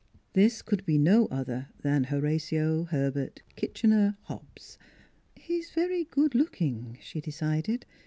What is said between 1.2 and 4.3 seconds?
other than Horatio Herbert Kitchener